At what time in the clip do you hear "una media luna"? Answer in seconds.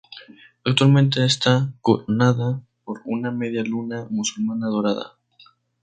3.05-4.07